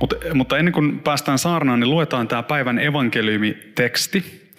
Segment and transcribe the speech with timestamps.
[0.00, 4.50] Mutta, mutta ennen kuin päästään saarnaan, niin luetaan tämä päivän evankeliumiteksti.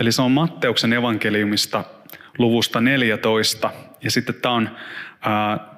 [0.00, 1.84] Eli se on Matteuksen evankeliumista
[2.38, 3.70] luvusta 14.
[4.02, 4.70] Ja sitten tämä on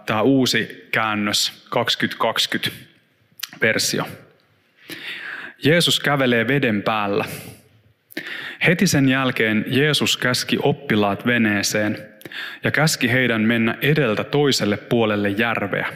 [0.07, 2.71] tämä uusi käännös 2020
[3.61, 4.05] versio.
[5.65, 7.25] Jeesus kävelee veden päällä.
[8.67, 11.99] Heti sen jälkeen Jeesus käski oppilaat veneeseen
[12.65, 15.93] ja käski heidän mennä edeltä toiselle puolelle järveä.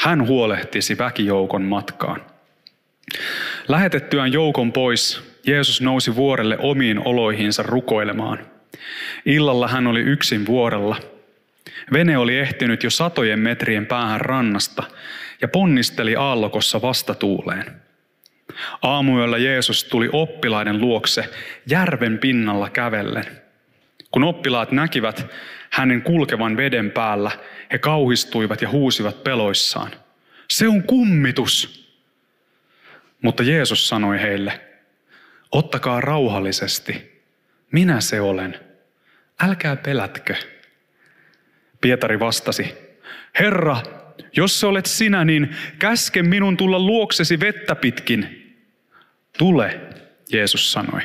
[0.00, 2.20] Hän huolehtisi väkijoukon matkaan.
[3.68, 8.38] Lähetettyään joukon pois, Jeesus nousi vuorelle omiin oloihinsa rukoilemaan.
[9.26, 10.96] Illalla hän oli yksin vuorella.
[11.92, 14.82] Vene oli ehtinyt jo satojen metrien päähän rannasta
[15.40, 17.64] ja ponnisteli aallokossa vastatuuleen.
[18.82, 21.24] Aamuyöllä Jeesus tuli oppilaiden luokse
[21.66, 23.24] järven pinnalla kävellen.
[24.10, 25.26] Kun oppilaat näkivät
[25.70, 27.30] hänen kulkevan veden päällä,
[27.72, 29.90] he kauhistuivat ja huusivat peloissaan.
[30.50, 31.77] Se on kummitus!
[33.22, 34.60] Mutta Jeesus sanoi heille,
[35.52, 37.22] ottakaa rauhallisesti,
[37.72, 38.60] minä se olen,
[39.40, 40.34] älkää pelätkö.
[41.80, 42.74] Pietari vastasi,
[43.38, 43.82] Herra,
[44.36, 48.44] jos olet sinä, niin käske minun tulla luoksesi vettä pitkin.
[49.38, 49.80] Tule,
[50.32, 51.00] Jeesus sanoi.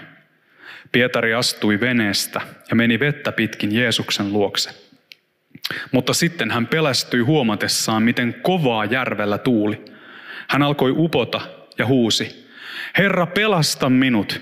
[0.91, 4.69] Pietari astui veneestä ja meni vettä pitkin Jeesuksen luokse.
[5.91, 9.85] Mutta sitten hän pelästyi huomatessaan, miten kovaa järvellä tuuli.
[10.49, 11.41] Hän alkoi upota
[11.77, 12.43] ja huusi,
[12.97, 14.41] Herra pelasta minut.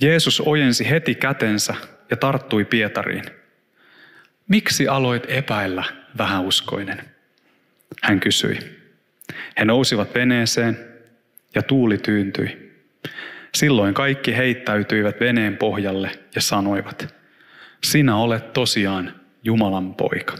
[0.00, 1.74] Jeesus ojensi heti kätensä
[2.10, 3.24] ja tarttui Pietariin.
[4.48, 5.84] Miksi aloit epäillä,
[6.18, 7.04] vähäuskoinen?
[8.02, 8.58] Hän kysyi.
[9.58, 10.78] He nousivat veneeseen
[11.54, 12.74] ja tuuli tyyntyi.
[13.54, 17.14] Silloin kaikki heittäytyivät veneen pohjalle ja sanoivat,
[17.84, 20.36] sinä olet tosiaan Jumalan poika.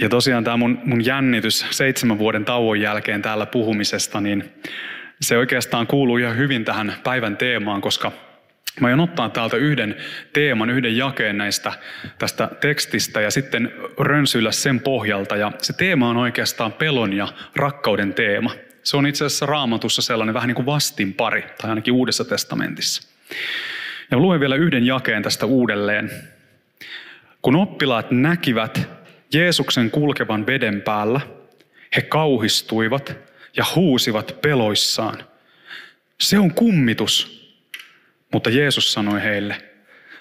[0.00, 4.52] Ja tosiaan tämä mun, mun jännitys seitsemän vuoden tauon jälkeen täällä puhumisesta, niin
[5.20, 8.12] se oikeastaan kuuluu ihan hyvin tähän päivän teemaan, koska
[8.80, 9.96] mä aion ottaa täältä yhden
[10.32, 11.72] teeman, yhden jakeen näistä
[12.18, 15.36] tästä tekstistä ja sitten rönsyillä sen pohjalta.
[15.36, 18.50] Ja se teema on oikeastaan pelon ja rakkauden teema.
[18.82, 23.08] Se on itse asiassa raamatussa sellainen vähän niin kuin vastinpari, tai ainakin Uudessa testamentissa.
[24.10, 26.10] Ja luen vielä yhden jakeen tästä uudelleen.
[27.42, 28.88] Kun oppilaat näkivät
[29.32, 31.20] Jeesuksen kulkevan veden päällä,
[31.96, 33.16] he kauhistuivat
[33.56, 35.24] ja huusivat peloissaan.
[36.20, 37.36] Se on kummitus.
[38.32, 39.62] Mutta Jeesus sanoi heille,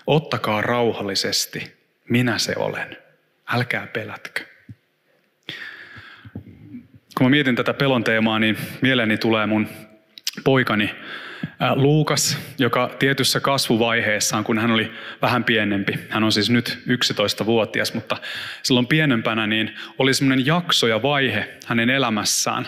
[0.07, 1.75] ottakaa rauhallisesti,
[2.09, 2.97] minä se olen.
[3.53, 4.43] Älkää pelätkö.
[7.17, 9.67] Kun mä mietin tätä pelon teemaa, niin mieleeni tulee mun
[10.43, 10.95] poikani
[11.75, 18.17] Luukas, joka tietyssä kasvuvaiheessaan, kun hän oli vähän pienempi, hän on siis nyt 11-vuotias, mutta
[18.63, 22.67] silloin pienempänä, niin oli semmoinen jakso ja vaihe hänen elämässään,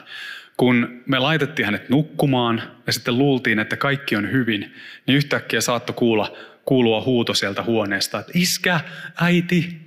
[0.57, 4.75] kun me laitettiin hänet nukkumaan ja sitten luultiin, että kaikki on hyvin,
[5.07, 8.79] niin yhtäkkiä saattoi kuulla, kuulua huuto sieltä huoneesta, että iskä,
[9.21, 9.81] äiti.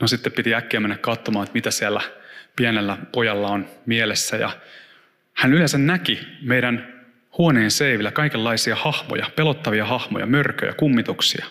[0.00, 2.00] No sitten piti äkkiä mennä katsomaan, että mitä siellä
[2.56, 4.50] pienellä pojalla on mielessä ja
[5.34, 6.97] hän yleensä näki meidän
[7.38, 11.46] huoneen seivillä kaikenlaisia hahmoja, pelottavia hahmoja, mörköjä, kummituksia.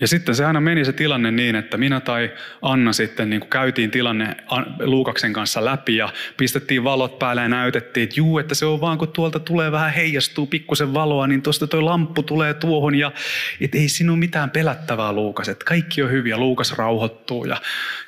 [0.00, 2.30] Ja sitten se aina meni se tilanne niin, että minä tai
[2.62, 4.36] Anna sitten niin käytiin tilanne
[4.80, 8.98] Luukaksen kanssa läpi ja pistettiin valot päälle ja näytettiin, että juu, että se on vaan
[8.98, 13.12] kun tuolta tulee vähän heijastuu pikkusen valoa, niin tuosta tuo lamppu tulee tuohon ja
[13.60, 16.36] et ei ole mitään pelättävää Luukas, että kaikki on hyviä.
[16.36, 17.56] Luukas rauhoittuu ja,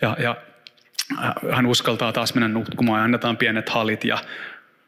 [0.03, 0.37] ja, ja
[1.25, 4.19] äh, hän uskaltaa taas mennä nukkumaan ja annetaan pienet halit ja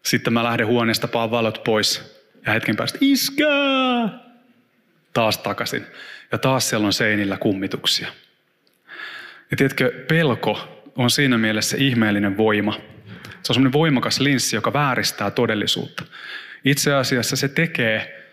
[0.03, 4.21] sitten mä lähden huoneesta, paan valot pois ja hetken päästä iskää!
[5.13, 5.87] Taas takaisin.
[6.33, 8.09] Ja taas siellä on seinillä kummituksia.
[9.51, 12.73] Ja tiedätkö, pelko on siinä mielessä ihmeellinen voima.
[13.43, 16.05] Se on semmoinen voimakas linssi, joka vääristää todellisuutta.
[16.65, 18.27] Itse asiassa se tekee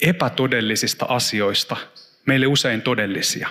[0.00, 1.76] epätodellisista asioista
[2.26, 3.48] meille usein todellisia.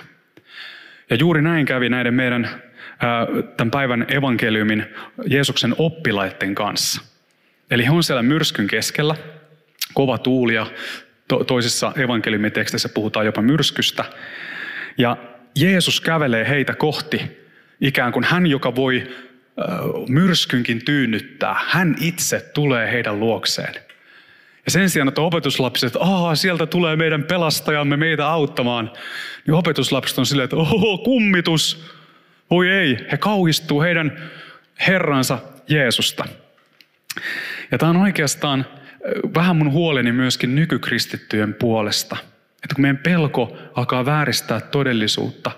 [1.10, 2.62] Ja juuri näin kävi näiden meidän
[3.56, 4.86] tämän päivän evankeliumin
[5.26, 7.00] Jeesuksen oppilaiden kanssa–
[7.70, 9.14] Eli he on siellä myrskyn keskellä,
[9.94, 10.66] kova tuuli ja
[11.28, 14.04] to- toisissa evankeliumiteksteissä puhutaan jopa myrskystä.
[14.98, 15.16] Ja
[15.56, 17.46] Jeesus kävelee heitä kohti,
[17.80, 19.10] ikään kuin hän, joka voi
[20.08, 23.74] myrskynkin tyynnyttää, hän itse tulee heidän luokseen.
[24.64, 26.00] Ja sen sijaan, että opetuslapset, että
[26.34, 28.92] sieltä tulee meidän pelastajamme meitä auttamaan,
[29.46, 31.84] niin opetuslapset on silleen, että oho, kummitus.
[32.50, 34.30] Voi ei, he kauhistuu heidän
[34.86, 35.38] Herransa
[35.68, 36.24] Jeesusta.
[37.70, 38.66] Ja tämä on oikeastaan
[39.34, 42.16] vähän mun huoleni myöskin nykykristittyjen puolesta.
[42.64, 45.50] Että kun meidän pelko alkaa vääristää todellisuutta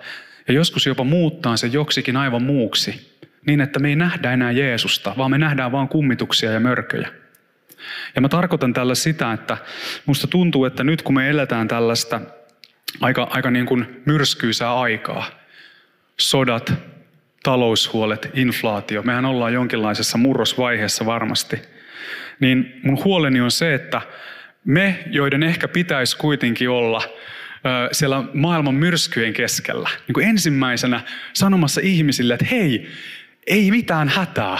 [0.48, 3.16] ja joskus jopa muuttaa se joksikin aivan muuksi,
[3.46, 7.08] niin että me ei nähdä enää Jeesusta, vaan me nähdään vain kummituksia ja mörköjä.
[8.14, 9.56] Ja mä tarkoitan tällä sitä, että
[10.06, 12.20] musta tuntuu, että nyt kun me eletään tällaista
[13.00, 15.26] aika, aika niin kuin myrskyisää aikaa,
[16.20, 16.72] sodat,
[17.42, 21.62] taloushuolet, inflaatio, mehän ollaan jonkinlaisessa murrosvaiheessa varmasti,
[22.40, 24.00] niin mun huoleni on se, että
[24.64, 27.02] me, joiden ehkä pitäisi kuitenkin olla
[27.92, 31.00] siellä maailman myrskyjen keskellä, niin kuin ensimmäisenä
[31.32, 32.88] sanomassa ihmisille, että hei,
[33.46, 34.58] ei mitään hätää,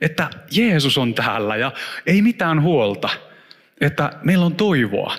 [0.00, 1.72] että Jeesus on täällä ja
[2.06, 3.08] ei mitään huolta,
[3.80, 5.14] että meillä on toivoa.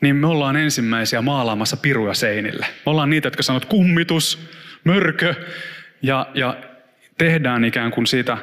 [0.00, 2.66] Niin me ollaan ensimmäisiä maalaamassa piruja seinille.
[2.86, 4.48] Me ollaan niitä, jotka sanovat kummitus,
[4.84, 5.34] mörkö
[6.02, 6.56] ja, ja
[7.18, 8.38] tehdään ikään kuin siitä,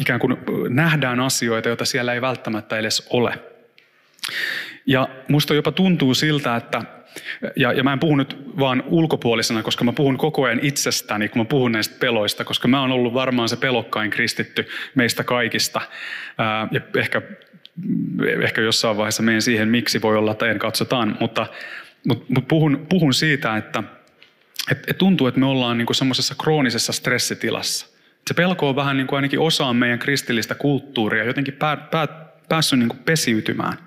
[0.00, 0.36] ikään kuin
[0.68, 3.38] nähdään asioita, joita siellä ei välttämättä edes ole.
[4.86, 6.82] Ja musta jopa tuntuu siltä, että
[7.56, 11.40] ja, ja mä en puhu nyt vaan ulkopuolisena, koska mä puhun koko ajan itsestäni, kun
[11.40, 15.80] mä puhun näistä peloista, koska mä oon ollut varmaan se pelokkain kristitty meistä kaikista.
[16.38, 17.22] Ää, ja ehkä,
[18.42, 21.46] ehkä jossain vaiheessa menen siihen, miksi voi olla, että en katsotaan, mutta,
[22.08, 23.82] mutta, mutta puhun, puhun siitä, että
[24.70, 27.95] et, et tuntuu, että me ollaan niin semmoisessa kroonisessa stressitilassa.
[28.28, 32.08] Se pelko on vähän niin kuin ainakin osaan meidän kristillistä kulttuuria, jotenkin pää, pää,
[32.48, 33.78] päässyt niin kuin pesiytymään.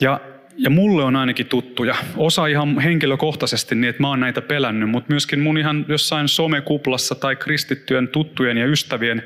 [0.00, 0.20] Ja
[0.62, 1.94] ja mulle on ainakin tuttuja.
[2.16, 7.14] Osa ihan henkilökohtaisesti niin, että mä oon näitä pelännyt, mutta myöskin mun ihan jossain somekuplassa
[7.14, 9.22] tai kristittyjen tuttujen ja ystävien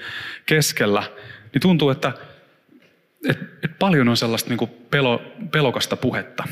[0.47, 1.03] keskellä,
[1.55, 2.13] niin tuntuu, että,
[3.29, 5.23] että, että paljon on sellaista niin pelo,
[5.53, 6.45] pelokasta puhetta.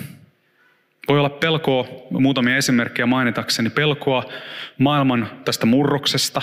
[1.09, 4.25] Voi olla pelkoa, muutamia esimerkkejä mainitakseni, pelkoa
[4.79, 6.43] maailman tästä murroksesta,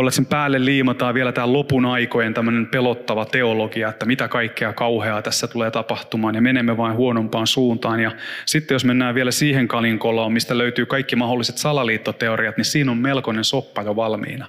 [0.00, 5.22] olla, sen päälle liimataan vielä tämä lopun aikojen tämmöinen pelottava teologia, että mitä kaikkea kauheaa
[5.22, 8.00] tässä tulee tapahtumaan ja menemme vain huonompaan suuntaan.
[8.00, 8.10] Ja
[8.46, 13.44] sitten jos mennään vielä siihen kalinkoloon, mistä löytyy kaikki mahdolliset salaliittoteoriat, niin siinä on melkoinen
[13.44, 14.46] soppa jo valmiina.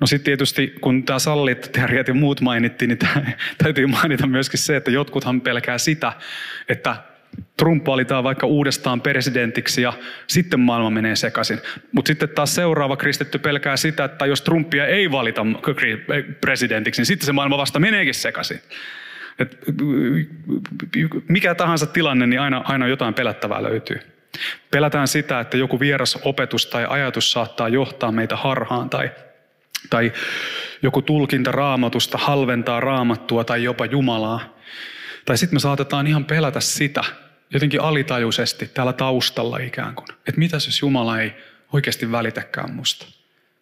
[0.00, 2.98] No sitten tietysti, kun tämä salaliittoteoriat ja muut mainittiin, niin
[3.58, 6.12] täytyy mainita myöskin se, että jotkuthan pelkää sitä,
[6.68, 6.96] että
[7.56, 9.92] Trump valitaan vaikka uudestaan presidentiksi ja
[10.26, 11.58] sitten maailma menee sekaisin.
[11.92, 15.46] Mutta sitten taas seuraava kristitty pelkää sitä, että jos Trumpia ei valita
[16.40, 18.60] presidentiksi, niin sitten se maailma vasta meneekin sekaisin.
[19.38, 19.58] Et
[21.28, 24.00] mikä tahansa tilanne, niin aina, aina jotain pelättävää löytyy.
[24.70, 29.10] Pelätään sitä, että joku vieras opetus tai ajatus saattaa johtaa meitä harhaan tai,
[29.90, 30.12] tai
[30.82, 34.54] joku tulkinta raamatusta halventaa raamattua tai jopa Jumalaa.
[35.24, 37.04] Tai sitten me saatetaan ihan pelätä sitä,
[37.54, 40.08] jotenkin alitajuisesti täällä taustalla ikään kuin.
[40.10, 41.34] Että mitä jos Jumala ei
[41.72, 43.06] oikeasti välitäkään musta?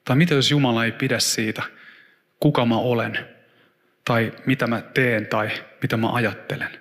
[0.05, 1.63] Tai mitä jos Jumala ei pidä siitä,
[2.41, 3.29] kuka mä olen?
[4.05, 5.51] Tai mitä mä teen tai
[5.83, 6.73] mitä mä ajattelen?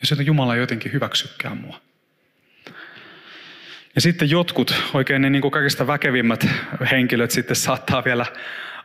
[0.00, 1.80] Ja sitten Jumala ei jotenkin hyväksykään mua.
[3.94, 6.46] Ja sitten jotkut, oikein ne niin kuin kaikista väkevimmät
[6.90, 8.26] henkilöt sitten saattaa vielä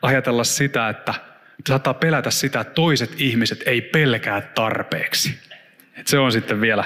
[0.01, 1.13] ajatella sitä, että
[1.67, 5.39] saattaa pelätä sitä, että toiset ihmiset ei pelkää tarpeeksi.
[5.95, 6.83] Et se on sitten vielä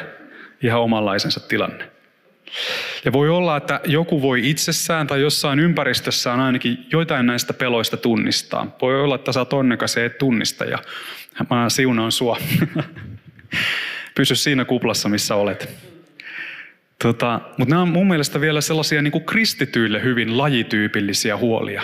[0.61, 1.91] ihan omanlaisensa tilanne.
[3.05, 8.75] Ja voi olla, että joku voi itsessään tai jossain ympäristössään ainakin joitain näistä peloista tunnistaa.
[8.81, 10.77] Voi olla, että sä oot onnekas ja et tunnista ja
[11.49, 12.37] mä siunaan sua.
[14.15, 15.69] Pysy siinä kuplassa, missä olet.
[17.03, 21.83] Tota, mutta nämä on mun mielestä vielä sellaisia niin kuin kristityille hyvin lajityypillisiä huolia.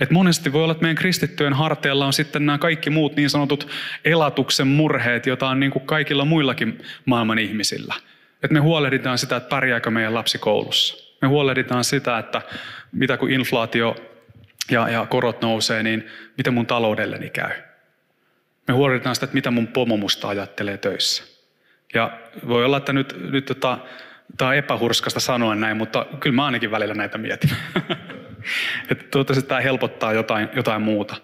[0.00, 3.68] Et monesti voi olla, että meidän kristittyjen harteilla on sitten nämä kaikki muut niin sanotut
[4.04, 7.94] elatuksen murheet, joita on niin kuin kaikilla muillakin maailman ihmisillä.
[8.42, 11.06] Että me huolehditaan sitä, että pärjääkö meidän lapsi koulussa.
[11.22, 12.42] Me huolehditaan sitä, että
[12.92, 13.96] mitä kun inflaatio
[14.70, 17.50] ja, ja korot nousee, niin miten mun taloudelleni käy.
[18.68, 21.22] Me huolehditaan sitä, että mitä mun pomo musta ajattelee töissä.
[21.94, 23.78] Ja voi olla, että nyt, nyt tota,
[24.36, 27.50] tämä on epähurskasta sanoa näin, mutta kyllä mä ainakin välillä näitä mietin.
[28.90, 31.16] että toivottavasti tämä helpottaa jotain, jotain muuta.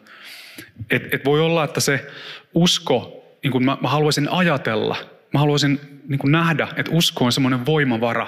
[0.90, 2.06] Et, et voi olla, että se
[2.54, 4.96] usko, niin kuin mä, mä haluaisin ajatella,
[5.32, 8.26] mä haluaisin niin kuin nähdä, että usko on semmoinen voimavara,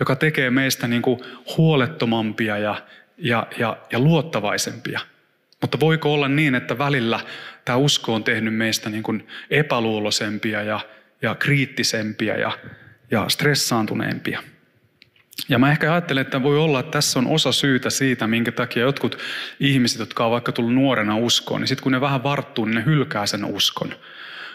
[0.00, 1.20] joka tekee meistä niin kuin
[1.56, 2.82] huolettomampia ja,
[3.18, 5.00] ja, ja, ja luottavaisempia.
[5.60, 7.20] Mutta voiko olla niin, että välillä
[7.64, 10.80] tämä usko on tehnyt meistä niin kuin epäluulosempia ja,
[11.22, 12.58] ja kriittisempiä ja,
[13.10, 14.42] ja stressaantuneempia?
[15.48, 18.82] Ja mä ehkä ajattelen, että voi olla, että tässä on osa syytä siitä, minkä takia
[18.82, 19.18] jotkut
[19.60, 22.84] ihmiset, jotka on vaikka tullut nuorena uskoon, niin sitten kun ne vähän varttuu, niin ne
[22.84, 23.94] hylkää sen uskon.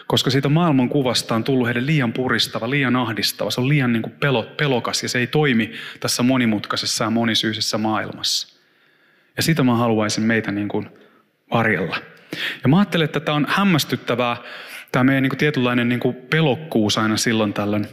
[0.06, 4.02] Koska siitä maailman kuvasta on tullut heille liian puristava, liian ahdistava, se on liian niin
[4.02, 4.14] kuin
[4.56, 8.58] pelokas ja se ei toimi tässä monimutkaisessa ja monisyisessä maailmassa.
[9.36, 10.88] Ja sitä mä haluaisin meitä niin kuin
[11.50, 11.96] varjella.
[12.62, 14.36] Ja mä ajattelen, että tämä on hämmästyttävää,
[14.92, 17.86] tämä meidän niin kuin tietynlainen niin kuin pelokkuus aina silloin tällöin.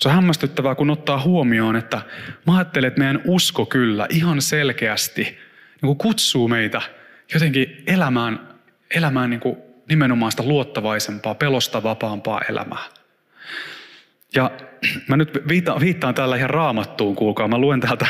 [0.00, 2.02] Se on hämmästyttävää, kun ottaa huomioon, että
[2.46, 5.38] mä ajattelen, että meidän usko kyllä ihan selkeästi
[5.82, 6.82] niin kutsuu meitä
[7.34, 8.48] jotenkin elämään,
[8.94, 9.40] elämään niin
[9.88, 12.84] nimenomaan sitä luottavaisempaa, pelosta vapaampaa elämää.
[14.34, 14.50] Ja
[15.08, 17.48] mä nyt viittaan, viittaan täällä ihan raamattuun, kuulkaa.
[17.48, 18.06] Mä luen täältä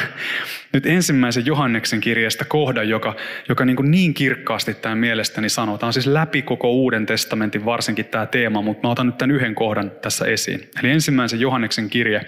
[0.73, 3.17] nyt ensimmäisen Johanneksen kirjasta kohdan, joka,
[3.49, 5.47] joka niin, kuin niin kirkkaasti tämän mielestäni
[5.83, 9.55] on siis läpi koko Uuden testamentin varsinkin tämä teema, mutta mä otan nyt tämän yhden
[9.55, 10.71] kohdan tässä esiin.
[10.83, 12.21] Eli ensimmäisen Johanneksen kirje.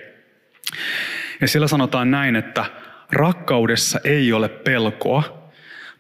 [1.40, 2.64] Ja siellä sanotaan näin, että
[3.12, 5.50] rakkaudessa ei ole pelkoa,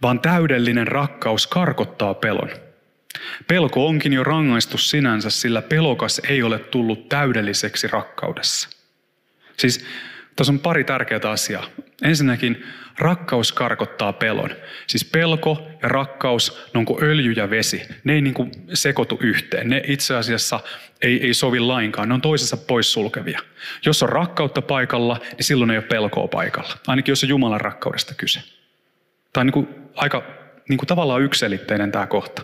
[0.02, 2.50] vaan täydellinen rakkaus karkottaa pelon.
[3.46, 8.68] Pelko onkin jo rangaistus sinänsä, sillä pelokas ei ole tullut täydelliseksi rakkaudessa.
[9.56, 9.84] Siis
[10.36, 11.66] tässä on pari tärkeää asiaa.
[12.02, 12.66] Ensinnäkin
[12.98, 14.50] rakkaus karkottaa pelon.
[14.86, 17.82] Siis pelko ja rakkaus, ne on kuin öljy ja vesi.
[18.04, 19.68] Ne ei niin kuin sekoitu yhteen.
[19.68, 20.60] Ne itse asiassa
[21.02, 22.08] ei, ei sovi lainkaan.
[22.08, 23.40] Ne on toisessa poissulkevia.
[23.86, 26.72] Jos on rakkautta paikalla, niin silloin ei ole pelkoa paikalla.
[26.86, 28.40] Ainakin jos on Jumalan rakkaudesta kyse.
[29.32, 30.22] Tämä on niin kuin aika
[30.68, 32.42] niin kuin tavallaan ykselitteinen tämä kohta.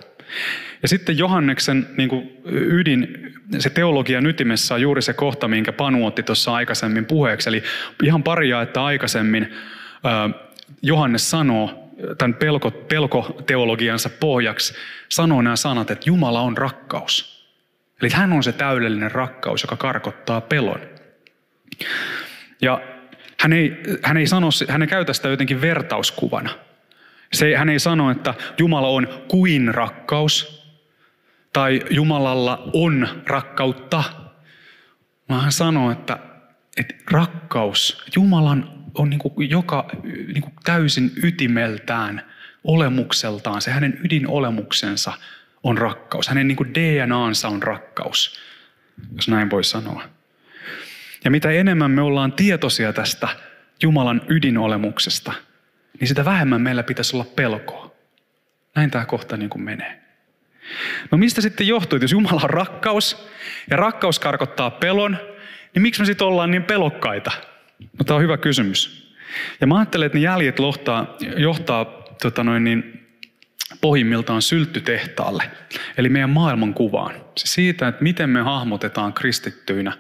[0.83, 6.07] Ja sitten Johanneksen niin kuin ydin, se teologian ytimessä on juuri se kohta, minkä Panu
[6.07, 7.49] otti tuossa aikaisemmin puheeksi.
[7.49, 7.63] Eli
[8.03, 9.53] ihan pari että aikaisemmin
[10.83, 14.75] Johannes sanoo tämän pelko, pelkoteologiansa pohjaksi,
[15.09, 17.39] sanoo nämä sanat, että Jumala on rakkaus.
[18.03, 20.81] Eli hän on se täydellinen rakkaus, joka karkottaa pelon.
[22.63, 22.81] Ja
[23.41, 26.51] hän ei, hän ei, sano, hän ei käytä sitä jotenkin vertauskuvana.
[27.33, 30.59] Se, hän ei sano, että Jumala on kuin rakkaus,
[31.53, 34.05] tai Jumalalla on rakkautta,
[35.29, 36.19] vaan hän sanoo, että,
[36.77, 42.23] että rakkaus, Jumalan on niin kuin joka niin kuin täysin ytimeltään,
[42.65, 45.13] olemukseltaan, se hänen ydinolemuksensa
[45.63, 46.29] on rakkaus.
[46.29, 48.41] Hänen niin kuin DNAnsa on rakkaus,
[49.17, 50.03] jos näin voi sanoa.
[51.25, 53.29] Ja mitä enemmän me ollaan tietoisia tästä
[53.83, 55.33] Jumalan ydinolemuksesta,
[56.01, 57.95] niin sitä vähemmän meillä pitäisi olla pelkoa.
[58.75, 60.01] Näin tämä kohta niin kuin menee.
[61.11, 63.29] No mistä sitten johtuu, että jos Jumala on rakkaus
[63.71, 65.19] ja rakkaus karkottaa pelon,
[65.75, 67.31] niin miksi me sitten ollaan niin pelokkaita?
[67.81, 69.09] No tämä on hyvä kysymys.
[69.61, 71.85] Ja mä ajattelen, että ne jäljet lohtaa, johtaa
[72.23, 73.07] tota noin niin,
[73.81, 75.51] pohjimmiltaan sylttytehtaalle,
[75.97, 77.15] eli meidän maailmankuvaan.
[77.37, 79.93] Se siitä, että miten me hahmotetaan kristittyinä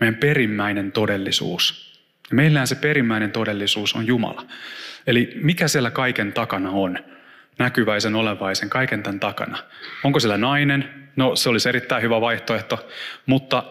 [0.00, 1.94] meidän perimmäinen todellisuus.
[2.30, 4.46] Ja meillähän se perimmäinen todellisuus on Jumala.
[5.06, 6.98] Eli mikä siellä kaiken takana on?
[7.58, 9.58] näkyväisen, olevaisen, kaiken tämän takana.
[10.04, 11.08] Onko siellä nainen?
[11.16, 12.88] No se olisi erittäin hyvä vaihtoehto,
[13.26, 13.64] mutta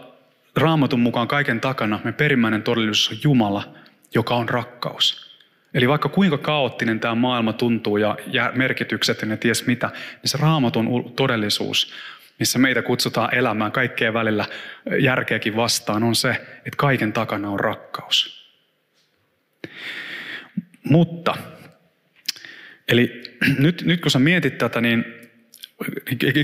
[0.56, 3.74] raamatun mukaan kaiken takana me perimmäinen todellisuus on Jumala,
[4.14, 5.34] joka on rakkaus.
[5.74, 8.18] Eli vaikka kuinka kaoottinen tämä maailma tuntuu ja,
[8.56, 11.94] merkitykset ja ne ties mitä, niin se raamatun todellisuus,
[12.40, 14.46] missä meitä kutsutaan elämään kaikkeen välillä
[15.00, 18.44] järkeäkin vastaan, on se, että kaiken takana on rakkaus.
[20.84, 21.36] Mutta
[22.88, 23.24] Eli
[23.60, 25.06] nyt, nyt kun sä mietit tätä, niin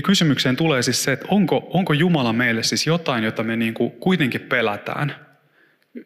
[0.04, 3.90] kysymykseen tulee siis se, että onko, onko Jumala meille siis jotain, jota me niin kuin
[3.90, 5.16] kuitenkin pelätään,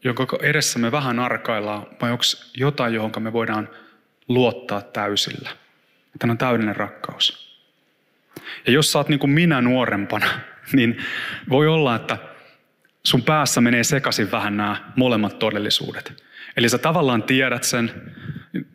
[0.05, 2.25] jonka edessä me vähän arkaillaan, vai onko
[2.57, 3.69] jotain, johon me voidaan
[4.29, 5.51] luottaa täysillä.
[6.19, 7.59] Tämä on täydellinen rakkaus.
[8.67, 10.27] Ja jos sä oot niin kuin minä nuorempana,
[10.73, 10.99] niin
[11.49, 12.19] voi olla, että
[13.03, 16.25] sun päässä menee sekaisin vähän nämä molemmat todellisuudet.
[16.57, 17.91] Eli sä tavallaan tiedät sen,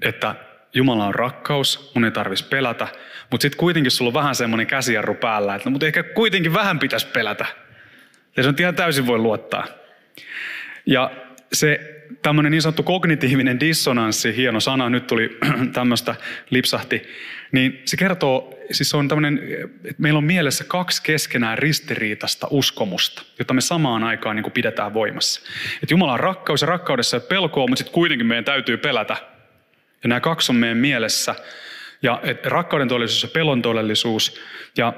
[0.02, 0.36] että
[0.74, 2.88] Jumala on rakkaus, mun ei tarvitsisi pelätä.
[3.32, 6.80] Mutta sitten kuitenkin sulla on vähän semmoinen käsijarru päällä, että no, mutta ehkä kuitenkin vähän
[6.80, 7.46] pitäisi pelätä.
[8.38, 9.68] Ja se on ihan täysin voi luottaa.
[10.86, 11.12] Ja
[11.54, 15.38] se tämmöinen niin sanottu kognitiivinen dissonanssi, hieno sana, nyt tuli
[15.74, 16.16] tämmöistä
[16.50, 17.04] lipsahti,
[17.52, 19.40] niin se kertoo, siis on tämmöinen,
[19.84, 24.94] että meillä on mielessä kaksi keskenään ristiriitasta uskomusta, jota me samaan aikaan niin kuin pidetään
[24.94, 25.42] voimassa.
[25.84, 29.18] Että Jumala on rakkaus ja rakkaudessa ei pelkoa, mutta sitten kuitenkin meidän täytyy pelätä
[30.04, 31.36] ja nämä kaksi on meidän mielessä.
[32.02, 34.42] Ja rakkauden todellisuus ja pelon todellisuus.
[34.78, 34.94] Ja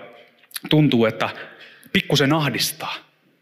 [0.69, 1.29] tuntuu, että
[1.93, 2.95] pikkusen ahdistaa,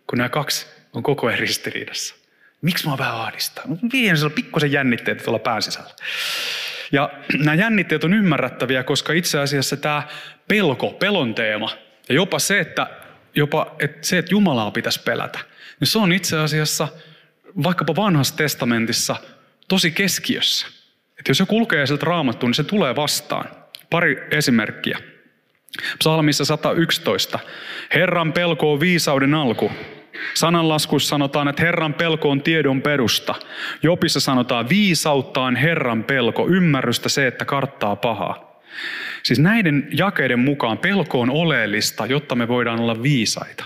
[0.08, 2.16] kun nämä kaksi on koko ajan ristiriidassa.
[2.62, 3.64] Miksi mä vähän ahdistaa?
[3.68, 5.90] On pikkusen jännitteet tuolla pään sisällä.
[6.92, 10.04] Ja nämä jännitteet on ymmärrettäviä, koska itse asiassa tämä
[10.48, 11.70] pelko, pelon teema,
[12.10, 12.88] ja jopa se, että,
[13.36, 15.40] jopa, että, se, että Jumalaa pitäisi pelätä,
[15.80, 16.88] niin se on itse asiassa
[17.64, 19.16] vaikkapa vanhassa testamentissa–
[19.70, 20.68] tosi keskiössä.
[21.20, 23.50] Että jos se kulkee sieltä raamattuun, niin se tulee vastaan.
[23.90, 25.00] Pari esimerkkiä.
[26.00, 27.40] Psalmissa 111.
[27.94, 29.72] Herran pelko on viisauden alku.
[30.34, 33.36] Sananlaskuissa sanotaan, että Herran pelko on tiedon perusta.
[33.84, 38.62] Jopissa sanotaan, viisautta on Herran pelko, ymmärrystä se, että karttaa pahaa.
[39.24, 43.66] Siis näiden jakeiden mukaan pelko on oleellista, jotta me voidaan olla viisaita.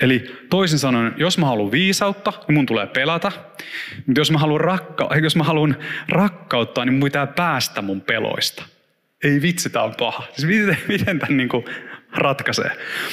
[0.00, 3.32] Eli toisin sanoen, jos mä haluan viisautta, niin mun tulee pelätä.
[4.06, 5.76] Mutta jos mä haluan, rakka- jos mä haluan
[6.08, 8.64] rakkautta, niin mun pitää päästä mun peloista.
[9.24, 10.24] Ei vitsi, tää on paha.
[10.32, 11.64] Siis miten, miten tämän niin kuin
[12.12, 12.70] ratkaisee?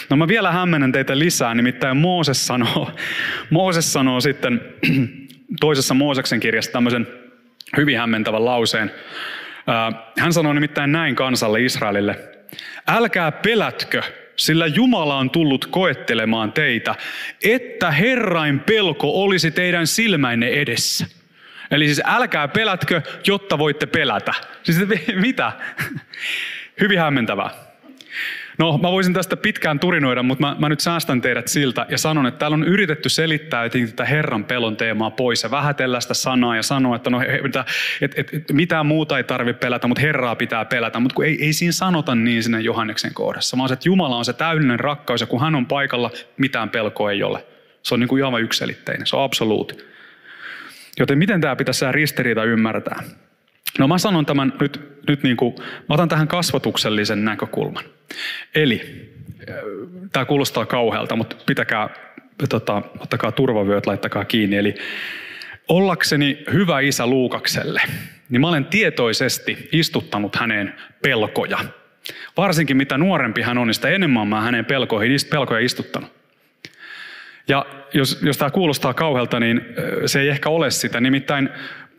[0.09, 2.91] No mä vielä hämmennän teitä lisää, nimittäin Mooses sanoo,
[3.49, 4.61] Mooses sanoo sitten
[5.59, 7.07] toisessa Mooseksen kirjassa tämmöisen
[7.77, 8.91] hyvin hämmentävän lauseen.
[10.19, 12.19] Hän sanoo nimittäin näin kansalle Israelille.
[12.87, 14.01] Älkää pelätkö,
[14.35, 16.95] sillä Jumala on tullut koettelemaan teitä,
[17.43, 21.05] että Herrain pelko olisi teidän silmäinne edessä.
[21.71, 24.33] Eli siis älkää pelätkö, jotta voitte pelätä.
[24.63, 24.77] Siis
[25.15, 25.51] mitä?
[26.81, 27.66] Hyvin hämmentävää.
[28.57, 32.27] No, mä voisin tästä pitkään turinoida, mutta mä, mä nyt säästän teidät siltä ja sanon,
[32.27, 36.55] että täällä on yritetty selittää jotenkin tätä Herran pelon teemaa pois ja vähätellä sitä sanaa
[36.55, 37.65] ja sanoa, että no, että,
[38.01, 40.99] että, että mitään muuta ei tarvitse pelätä, mutta Herraa pitää pelätä.
[40.99, 44.25] Mutta kun ei, ei siinä sanota niin sinne Johanneksen kohdassa, vaan se, että Jumala on
[44.25, 47.45] se täydellinen rakkaus ja kun hän on paikalla, mitään pelkoa ei ole.
[47.83, 49.77] Se on niin kuin aivan ykselitteinen, se on absoluutti.
[50.99, 53.03] Joten miten tämä pitäisi ristiriita ymmärtää?
[53.77, 57.83] No mä sanon tämän nyt, nyt niin kuin, mä otan tähän kasvatuksellisen näkökulman.
[58.55, 58.81] Eli,
[59.49, 59.55] äh,
[60.11, 61.89] tämä kuulostaa kauhealta, mutta pitäkää,
[62.49, 64.57] tota, ottakaa turvavyöt, laittakaa kiinni.
[64.57, 64.75] Eli
[65.67, 67.81] ollakseni hyvä isä Luukakselle,
[68.29, 71.59] niin mä olen tietoisesti istuttanut häneen pelkoja.
[72.37, 76.17] Varsinkin mitä nuorempi hän on, niin sitä enemmän mä hänen pelkoihin, pelkoja istuttanut.
[77.47, 81.01] Ja jos, jos tämä kuulostaa kauhealta, niin äh, se ei ehkä ole sitä.
[81.01, 81.49] Nimittäin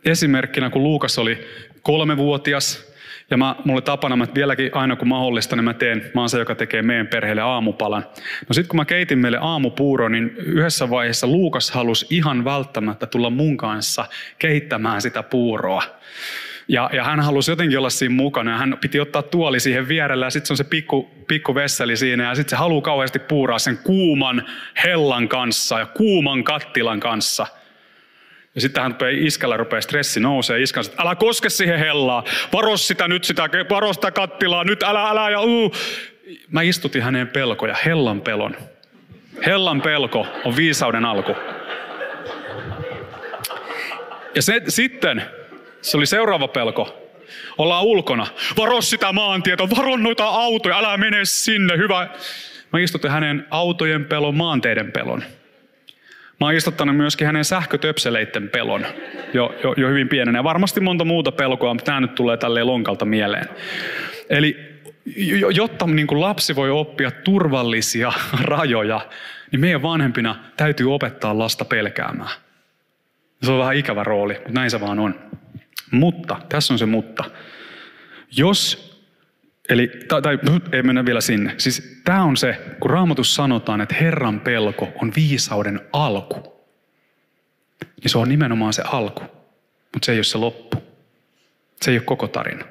[0.05, 1.47] esimerkkinä, kun Luukas oli
[1.81, 2.89] kolmevuotias,
[3.31, 6.39] ja mä, mulle tapana, että vieläkin aina kun mahdollista, niin mä teen, mä oon se,
[6.39, 8.05] joka tekee meidän perheelle aamupalan.
[8.49, 13.29] No sitten kun mä keitin meille aamupuuro, niin yhdessä vaiheessa Luukas halusi ihan välttämättä tulla
[13.29, 14.05] mun kanssa
[14.39, 15.83] kehittämään sitä puuroa.
[16.67, 20.25] Ja, ja hän halusi jotenkin olla siinä mukana ja hän piti ottaa tuoli siihen vierelle
[20.25, 23.59] ja sitten se on se pikku, pikku vesseli siinä ja sitten se haluaa kauheasti puuraa
[23.59, 24.45] sen kuuman
[24.83, 27.47] hellan kanssa ja kuuman kattilan kanssa–
[28.59, 32.77] ja sitten hän rupeaa, iskällä rupeaa stressi nousee, iskan että älä koske siihen hellaa, varo
[32.77, 35.75] sitä nyt sitä, varo sitä kattilaa, nyt älä, älä ja uu.
[36.51, 38.55] Mä istutin hänen pelkoja, hellan pelon.
[39.45, 41.35] Hellan pelko on viisauden alku.
[44.35, 45.23] Ja se, sitten,
[45.81, 47.11] se oli seuraava pelko.
[47.57, 48.27] Ollaan ulkona.
[48.57, 52.07] Varo sitä maantietä, varo noita autoja, älä mene sinne, hyvä.
[52.73, 55.23] Mä istutin hänen autojen pelon, maanteiden pelon.
[56.39, 58.85] Mä oon istuttanut myöskin hänen sähkötöpseleiden pelon
[59.33, 60.39] jo, jo, jo hyvin pienenä.
[60.39, 63.49] Ja varmasti monta muuta pelkoa, mutta tämä nyt tulee tälleen lonkalta mieleen.
[64.29, 64.69] Eli
[65.55, 69.01] jotta niin kuin lapsi voi oppia turvallisia rajoja,
[69.51, 72.31] niin meidän vanhempina täytyy opettaa lasta pelkäämään.
[73.43, 75.15] Se on vähän ikävä rooli, mutta näin se vaan on.
[75.91, 77.23] Mutta, tässä on se mutta.
[78.37, 78.88] Jos
[79.69, 80.39] Eli, tai, tai
[80.71, 81.53] ei mennä vielä sinne.
[81.57, 86.65] Siis tämä on se, kun raamatus sanotaan, että Herran pelko on viisauden alku.
[87.81, 89.21] Niin se on nimenomaan se alku,
[89.93, 90.83] mutta se ei ole se loppu.
[91.81, 92.65] Se ei ole koko tarina.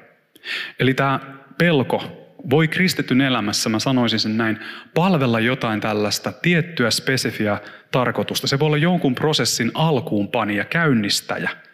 [0.79, 1.19] Eli tämä
[1.57, 2.03] pelko
[2.49, 4.59] voi kristityn elämässä, mä sanoisin sen näin,
[4.93, 7.59] palvella jotain tällaista tiettyä spesifiä
[7.91, 8.47] tarkoitusta.
[8.47, 11.49] Se voi olla jonkun prosessin alkuunpanija, käynnistäjä–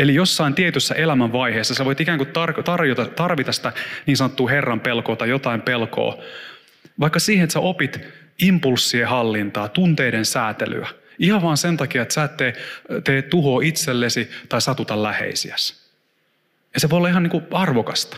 [0.00, 3.72] Eli jossain tietyssä elämänvaiheessa sä voit ikään kuin tar- tarjota, tarvita sitä
[4.06, 6.18] niin sanottua Herran pelkoa tai jotain pelkoa.
[7.00, 8.00] Vaikka siihen, että sä opit
[8.38, 10.88] impulssien hallintaa, tunteiden säätelyä.
[11.18, 12.54] Ihan vaan sen takia, että sä et tee,
[13.04, 15.74] tee tuhoa itsellesi tai satuta läheisiäsi.
[16.74, 18.16] Ja se voi olla ihan niin kuin arvokasta.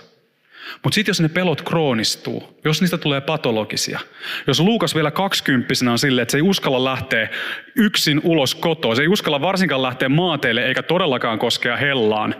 [0.83, 4.01] Mutta sitten jos ne pelot kroonistuu, jos niistä tulee patologisia,
[4.46, 7.29] jos Luukas vielä kaksikymppisenä on silleen, että se ei uskalla lähteä
[7.77, 12.35] yksin ulos kotoa, se ei uskalla varsinkaan lähteä maateille eikä todellakaan koskea hellaan.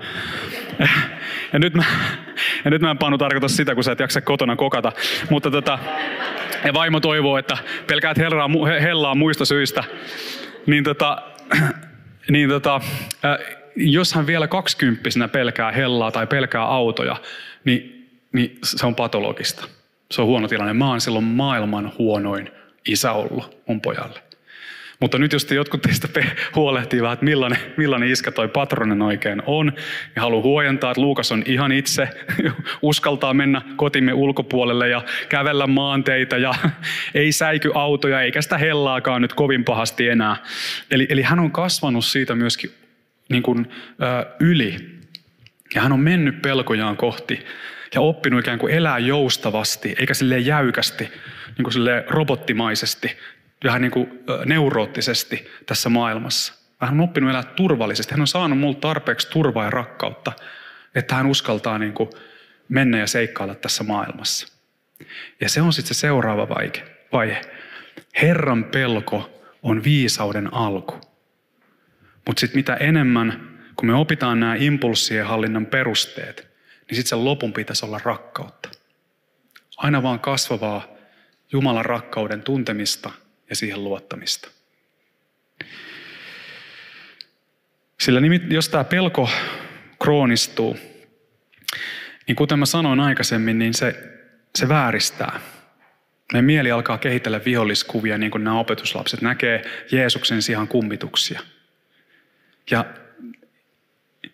[1.53, 1.85] Ja nyt mä,
[2.65, 4.93] ja nyt mä en Panu tarkoita sitä, kun sä et jaksa kotona kokata.
[5.31, 5.79] Mutta tota,
[6.65, 8.49] ja vaimo toivoo, että pelkäät hellaa,
[8.83, 9.85] hellaa muista syistä.
[10.67, 11.23] Niin tota,
[12.31, 12.81] niin tota,
[13.77, 17.17] jos hän vielä kaksikymppisenä pelkää hellaa tai pelkää autoja,
[17.65, 18.02] niin
[18.33, 19.65] niin se on patologista.
[20.11, 20.73] Se on huono tilanne.
[20.73, 22.51] Mä oon silloin maailman huonoin
[22.87, 24.23] isä ollut mun pojalle.
[25.03, 26.09] Mutta nyt jos te jotkut teistä
[26.55, 29.73] huolehtii vähän, että millainen, millainen iskä toi patronen oikein on,
[30.17, 32.09] ja haluaa huojentaa, että Luukas on ihan itse,
[32.83, 36.55] uskaltaa mennä kotimme ulkopuolelle ja kävellä maanteita ja
[37.15, 40.37] ei säiky autoja eikä sitä hellaakaan nyt kovin pahasti enää.
[40.91, 42.71] Eli, eli hän on kasvanut siitä myöskin
[43.29, 43.71] niin kuin,
[44.03, 44.92] ö, yli.
[45.75, 47.47] Ja hän on mennyt pelkojaan kohti
[47.95, 51.05] ja oppinut ikään kuin elää joustavasti, eikä sille jäykästi,
[51.57, 53.17] niin kuin sille robottimaisesti,
[53.65, 56.55] vähän niin kuin neuroottisesti tässä maailmassa.
[56.81, 58.13] Hän on oppinut elää turvallisesti.
[58.13, 60.33] Hän on saanut multa tarpeeksi turvaa ja rakkautta,
[60.95, 62.11] että hän uskaltaa niin kuin
[62.69, 64.49] mennä ja seikkailla tässä maailmassa.
[65.41, 66.49] Ja se on sitten se seuraava
[67.13, 67.41] vaihe.
[68.23, 71.01] Herran pelko on viisauden alku.
[72.27, 76.37] Mutta sitten mitä enemmän, kun me opitaan nämä impulssien hallinnan perusteet,
[76.89, 78.69] niin sitten sen lopun pitäisi olla rakkautta.
[79.77, 80.87] Aina vaan kasvavaa
[81.53, 83.11] Jumalan rakkauden tuntemista
[83.51, 84.49] ja siihen luottamista.
[88.01, 89.31] Sillä jos tämä pelko
[90.03, 90.79] kroonistuu,
[92.27, 94.13] niin kuten mä sanoin aikaisemmin, niin se,
[94.59, 95.41] se vääristää.
[96.33, 101.41] Meidän mieli alkaa kehitellä viholliskuvia, niin kuin nämä opetuslapset näkee Jeesuksen sihan kummituksia.
[102.71, 102.85] Ja,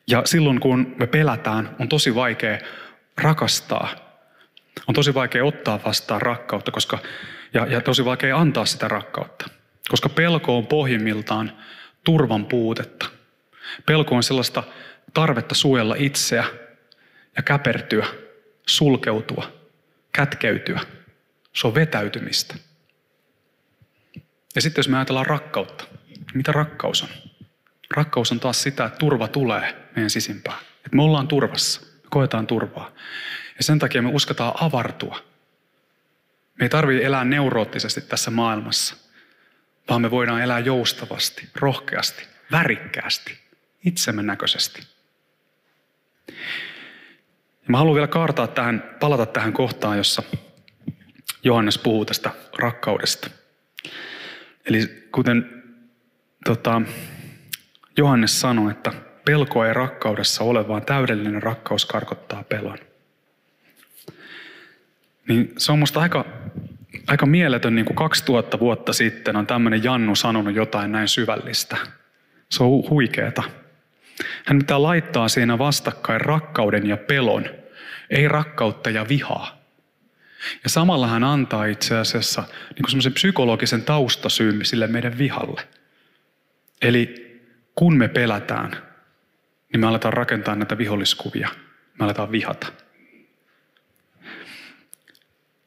[0.07, 2.59] ja silloin kun me pelätään, on tosi vaikea
[3.17, 3.89] rakastaa.
[4.87, 6.99] On tosi vaikea ottaa vastaan rakkautta, koska,
[7.55, 9.49] ja, ja tosi vaikea antaa sitä rakkautta.
[9.89, 11.53] Koska pelko on pohjimmiltaan
[12.05, 13.07] turvan puutetta.
[13.87, 14.63] Pelko on sellaista
[15.15, 16.45] tarvetta suojella itseä
[17.37, 18.07] ja käpertyä,
[18.67, 19.53] sulkeutua,
[20.13, 20.81] kätkeytyä.
[21.53, 22.55] Se on vetäytymistä.
[24.55, 25.85] Ja sitten jos me ajatellaan rakkautta,
[26.35, 27.09] mitä rakkaus on?
[27.91, 30.59] Rakkaus on taas sitä, että turva tulee meidän sisimpään.
[30.77, 32.91] Että me ollaan turvassa, me koetaan turvaa.
[33.59, 35.21] Ja sen takia me uskotaan avartua.
[36.59, 38.97] Me ei tarvitse elää neuroottisesti tässä maailmassa,
[39.89, 43.39] vaan me voidaan elää joustavasti, rohkeasti, värikkäästi,
[43.85, 44.83] itsemme näköisesti.
[46.29, 50.23] Ja mä haluan vielä kaartaa tähän, palata tähän kohtaan, jossa
[51.43, 53.31] Johannes puhuu tästä rakkaudesta.
[54.67, 55.63] Eli kuten
[56.45, 56.83] tota,
[57.99, 58.93] Johannes sanoi, että
[59.25, 62.79] pelko ei rakkaudessa ole, vaan täydellinen rakkaus karkottaa pelon.
[65.29, 66.25] Niin se on musta aika,
[67.07, 71.77] aika mieletön, niin kuin 2000 vuotta sitten on tämmöinen Jannu sanonut jotain näin syvällistä.
[72.51, 73.43] Se on huikeeta.
[74.45, 77.45] Hän pitää laittaa siinä vastakkain rakkauden ja pelon,
[78.11, 79.59] ei rakkautta ja vihaa.
[80.65, 85.63] Ja samalla hän antaa itse asiassa niin semmoisen psykologisen taustasyyn sille meidän vihalle.
[86.83, 87.28] Eli
[87.79, 88.71] kun me pelätään,
[89.73, 91.49] niin me aletaan rakentaa näitä viholliskuvia.
[91.99, 92.67] Me aletaan vihata.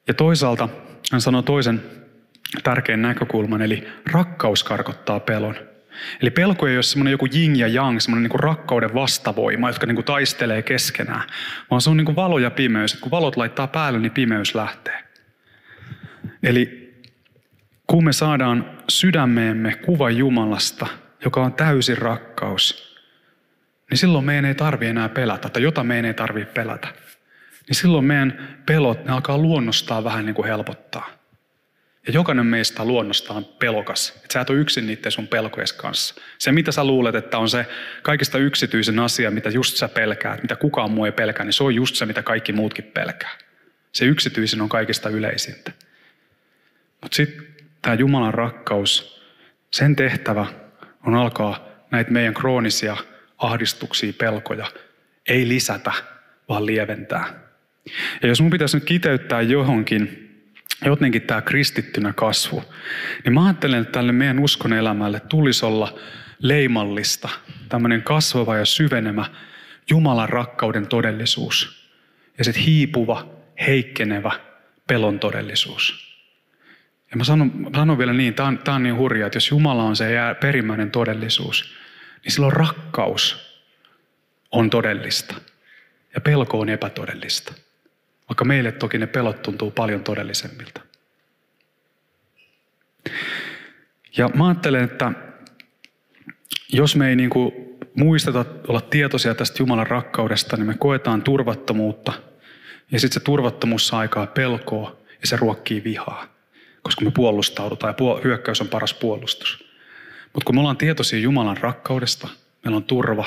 [0.07, 0.69] Ja toisaalta
[1.11, 1.81] hän sanoo toisen
[2.63, 5.55] tärkeän näkökulman, eli rakkaus karkottaa pelon.
[6.21, 9.95] Eli pelko ei ole semmoinen joku jing ja yang, semmoinen niin rakkauden vastavoima, jotka niin
[9.95, 11.29] kuin taistelee keskenään,
[11.69, 12.95] vaan se on niin kuin valo ja pimeys.
[12.95, 15.03] Kun valot laittaa päälle, niin pimeys lähtee.
[16.43, 16.93] Eli
[17.87, 20.87] kun me saadaan sydämeemme kuva Jumalasta,
[21.23, 22.97] joka on täysin rakkaus,
[23.89, 26.87] niin silloin meidän ei tarvi enää pelätä, tai jota meidän ei tarvitse pelätä.
[27.67, 31.09] Niin silloin meidän pelot, ne alkaa luonnostaan vähän niin kuin helpottaa.
[32.07, 34.09] Ja jokainen meistä luonnostaan pelokas.
[34.09, 36.15] Että sä et ole yksin niiden sun pelkojes kanssa.
[36.37, 37.65] Se, mitä sä luulet, että on se
[38.01, 41.75] kaikista yksityisen asia, mitä just sä pelkäät, mitä kukaan muu ei pelkää, niin se on
[41.75, 43.37] just se, mitä kaikki muutkin pelkää.
[43.91, 45.71] Se yksityisin on kaikista yleisintä.
[47.01, 47.47] Mutta sitten
[47.81, 49.21] tämä Jumalan rakkaus,
[49.71, 50.45] sen tehtävä
[51.05, 52.97] on alkaa näitä meidän kroonisia
[53.37, 54.67] ahdistuksia, pelkoja,
[55.27, 55.91] ei lisätä,
[56.49, 57.33] vaan lieventää.
[58.21, 60.31] Ja jos mun pitäisi nyt kiteyttää johonkin,
[60.85, 62.63] jotenkin tämä kristittynä kasvu,
[63.23, 65.99] niin mä ajattelen, että tälle meidän uskon elämälle tulisi olla
[66.39, 67.29] leimallista,
[67.69, 69.25] tämmöinen kasvava ja syvenemä
[69.89, 71.89] Jumalan rakkauden todellisuus.
[72.37, 73.29] Ja sitten hiipuva,
[73.67, 74.31] heikkenevä
[74.87, 76.10] pelon todellisuus.
[77.11, 79.83] Ja mä sanon, sanon vielä niin, tämä on, tää on niin hurjaa, että jos Jumala
[79.83, 81.75] on se perimmäinen todellisuus,
[82.23, 83.51] niin silloin rakkaus
[84.51, 85.35] on todellista
[86.15, 87.53] ja pelko on epätodellista.
[88.29, 90.81] Vaikka meille toki ne pelot tuntuu paljon todellisemmilta.
[94.17, 95.11] Ja mä ajattelen, että
[96.73, 97.51] jos me ei niin kuin
[97.95, 102.13] muisteta olla tietoisia tästä Jumalan rakkaudesta, niin me koetaan turvattomuutta.
[102.91, 106.40] Ja sitten se turvattomuus saa aikaa pelkoa ja se ruokkii vihaa.
[106.81, 109.71] Koska me puolustaudutaan ja hyökkäys on paras puolustus.
[110.33, 112.27] Mutta kun me ollaan tietoisia Jumalan rakkaudesta,
[112.63, 113.25] meillä on turva,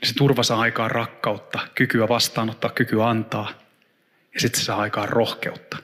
[0.00, 3.52] niin se turva saa aikaan rakkautta, kykyä vastaanottaa, kykyä antaa.
[4.34, 5.76] Ja sitten se saa aikaan rohkeutta.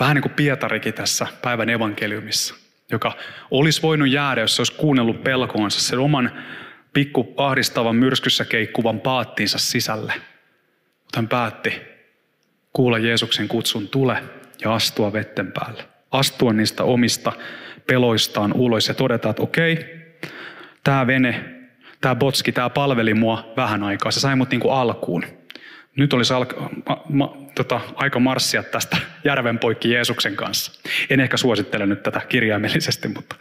[0.00, 2.54] Vähän niin kuin Pietarikin tässä päivän evankeliumissa,
[2.90, 3.12] joka
[3.50, 6.32] olisi voinut jäädä, jos se olisi kuunnellut pelkoonsa sen oman
[6.92, 10.12] pikku ahdistavan myrskyssä keikkuvan paattiinsa sisälle.
[11.04, 11.82] Mutta hän päätti
[12.72, 14.22] kuulla Jeesuksen kutsun tule
[14.64, 15.84] ja astua vetten päälle.
[16.10, 17.32] Astua niistä omista
[17.86, 19.98] peloistaan ulos ja todeta, että okei,
[20.84, 21.58] tämä vene,
[22.00, 24.10] Tämä Botski, tämä palveli mua vähän aikaa.
[24.10, 25.24] Se sai mut niin kuin alkuun.
[25.96, 30.72] Nyt olisi alka, ma, ma, tota, aika marssia tästä järven poikki Jeesuksen kanssa.
[31.10, 33.36] En ehkä suosittele nyt tätä kirjaimellisesti, mutta,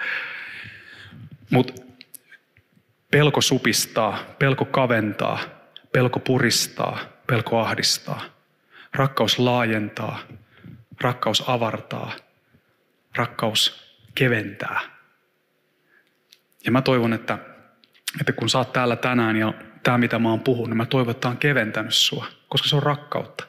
[1.50, 1.74] mutta
[3.12, 5.40] pelko supistaa, pelko kaventaa,
[5.92, 8.22] pelko puristaa, pelko ahdistaa.
[8.94, 10.20] Rakkaus laajentaa,
[11.02, 12.12] rakkaus avartaa,
[13.16, 14.80] rakkaus keventää.
[16.66, 17.38] Ja mä toivon, että,
[18.20, 21.12] että kun sä oot täällä tänään ja tämä mitä mä oon puhunut, niin mä toivon,
[21.12, 23.48] että on keventänyt sua, koska se on rakkautta.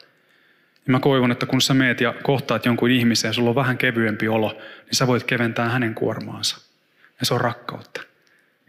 [0.86, 3.78] Ja mä toivon, että kun sä meet ja kohtaat jonkun ihmisen ja sulla on vähän
[3.78, 4.52] kevyempi olo,
[4.84, 6.60] niin sä voit keventää hänen kuormaansa.
[7.20, 8.00] Ja se on rakkautta.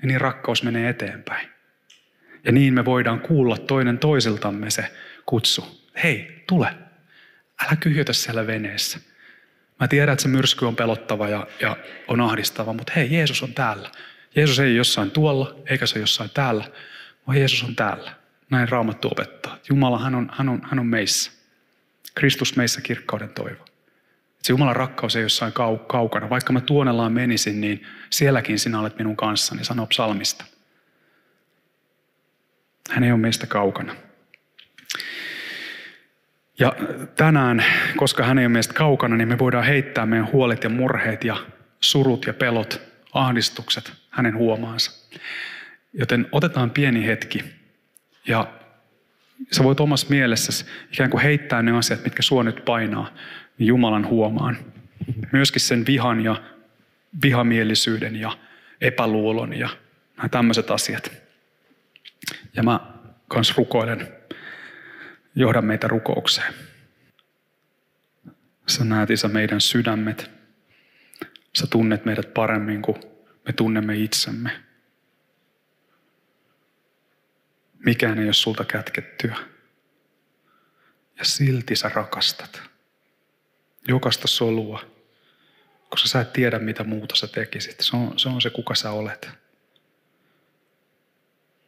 [0.02, 1.50] Ja niin rakkaus menee eteenpäin.
[2.44, 4.92] Ja niin me voidaan kuulla toinen toisiltamme se
[5.26, 5.88] kutsu.
[6.04, 6.89] Hei, tule.
[7.64, 9.00] Älä kyhjötä siellä veneessä.
[9.80, 13.54] Mä tiedän, että se myrsky on pelottava ja, ja on ahdistava, mutta hei, Jeesus on
[13.54, 13.92] täällä.
[14.36, 16.66] Jeesus ei jossain tuolla, eikä se jossain täällä,
[17.28, 18.12] vaan Jeesus on täällä.
[18.50, 19.58] Näin Raamattu opettaa.
[19.70, 21.32] Jumala, hän on, hän on, hän on meissä.
[22.16, 23.66] Kristus meissä kirkkauden toivo.
[24.44, 26.30] Se Jumalan rakkaus ei jossain kau- kaukana.
[26.30, 30.46] Vaikka mä tuonellaan menisin, niin sielläkin sinä olet minun kanssani, sanoo psalmista.
[32.90, 33.96] Hän ei ole meistä kaukana.
[36.60, 36.76] Ja
[37.16, 37.64] tänään,
[37.98, 41.38] koska hän ei ole meistä kaukana, niin me voidaan heittää meidän huolet ja murheet ja
[41.80, 42.82] surut ja pelot,
[43.14, 44.92] ahdistukset hänen huomaansa.
[45.94, 47.44] Joten otetaan pieni hetki
[48.28, 48.48] ja
[49.52, 53.14] sä voit omassa mielessäsi ikään kuin heittää ne asiat, mitkä sua nyt painaa,
[53.58, 54.58] niin Jumalan huomaan.
[55.32, 56.36] Myöskin sen vihan ja
[57.24, 58.38] vihamielisyyden ja
[58.82, 59.70] epäluulon ja
[60.18, 61.12] nämä tämmöiset asiat.
[62.54, 62.80] Ja mä
[63.28, 64.19] kans rukoilen,
[65.36, 66.54] johda meitä rukoukseen.
[68.68, 70.32] Sä näet, Isä, meidän sydämet.
[71.58, 72.98] Sä tunnet meidät paremmin kuin
[73.46, 74.52] me tunnemme itsemme.
[77.86, 79.36] Mikään ei ole sulta kätkettyä.
[81.18, 82.62] Ja silti sä rakastat.
[83.88, 84.86] Jokaista solua.
[85.90, 87.80] Koska sä et tiedä, mitä muuta sä tekisit.
[87.80, 89.30] Se on se, on se kuka sä olet.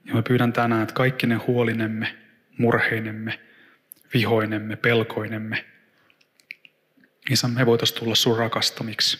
[0.06, 2.18] Ja mä pyydän tänään, että kaikki ne huolinemme,
[2.58, 3.40] murheinemme,
[4.14, 5.66] vihoinemme, pelkoinemme,
[7.30, 9.20] Isä, me voitaisiin tulla sun rakastamiksi.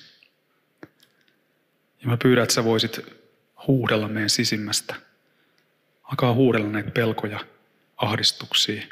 [2.02, 3.00] Ja mä pyydän, että sä voisit
[3.68, 4.96] huudella meidän sisimmästä–
[6.12, 7.40] Alkaa huudella näitä pelkoja,
[7.98, 8.84] ahdistuksia,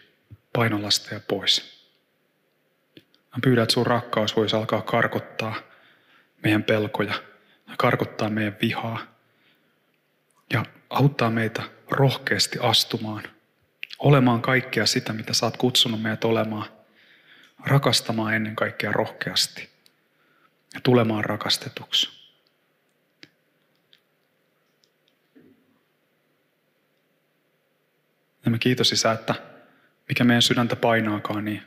[0.53, 1.85] painolasteja pois.
[3.05, 5.55] Mä pyydän, että sun rakkaus voisi alkaa karkottaa
[6.43, 7.13] meidän pelkoja
[7.67, 8.99] ja karkottaa meidän vihaa
[10.53, 13.23] ja auttaa meitä rohkeasti astumaan,
[13.99, 16.65] olemaan kaikkea sitä, mitä sä oot kutsunut meidät olemaan,
[17.65, 19.69] rakastamaan ennen kaikkea rohkeasti
[20.73, 22.19] ja tulemaan rakastetuksi.
[28.45, 29.35] Ja mä kiitos Isä, että
[30.07, 31.63] mikä meidän sydäntä painaakaan, niin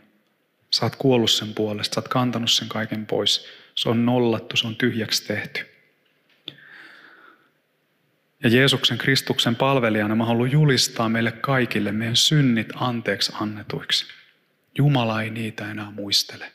[0.70, 3.46] sä oot kuollut sen puolesta, sä oot kantanut sen kaiken pois.
[3.74, 5.71] Se on nollattu, se on tyhjäksi tehty.
[8.42, 14.06] Ja Jeesuksen Kristuksen palvelijana mä haluan julistaa meille kaikille meidän synnit anteeksi annetuiksi.
[14.78, 16.52] Jumala ei niitä enää muistele.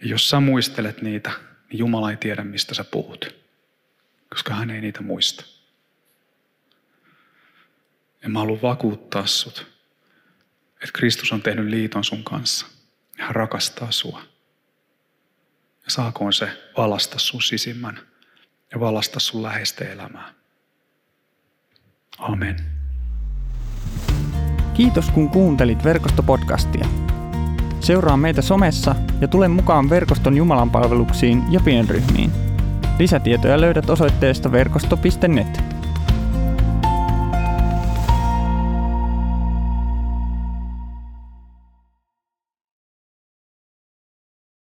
[0.00, 1.30] Ja jos sä muistelet niitä,
[1.68, 3.34] niin Jumala ei tiedä, mistä sä puhut,
[4.30, 5.44] koska hän ei niitä muista.
[8.22, 9.66] Ja mä haluan vakuuttaa sut,
[10.74, 12.66] että Kristus on tehnyt liiton sun kanssa.
[13.18, 14.22] Ja hän rakastaa sua.
[15.84, 18.00] Ja saakoon se valasta sun sisimmän
[18.72, 20.37] ja valasta sun läheistä elämää.
[22.18, 22.56] Amen.
[24.74, 26.86] Kiitos kun kuuntelit verkostopodcastia.
[27.80, 32.30] Seuraa meitä somessa ja tule mukaan verkoston Jumalan palveluksiin ja pienryhmiin.
[32.98, 35.77] Lisätietoja löydät osoitteesta verkosto.net.